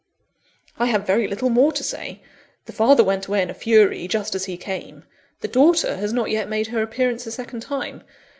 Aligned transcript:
"I 0.79 0.87
have 0.87 1.05
very 1.05 1.27
little 1.27 1.51
more 1.51 1.71
to 1.73 1.83
say. 1.83 2.23
The 2.65 2.73
father 2.73 3.03
went 3.03 3.27
away 3.27 3.43
in 3.43 3.51
a 3.51 3.53
fury, 3.53 4.07
just 4.07 4.33
as 4.33 4.45
he 4.45 4.57
came; 4.57 5.03
the 5.41 5.47
daughter 5.47 5.95
has 5.97 6.11
not 6.11 6.31
yet 6.31 6.49
made 6.49 6.69
her 6.69 6.81
appearance 6.81 7.27
a 7.27 7.31
second 7.31 7.59
time. 7.59 8.01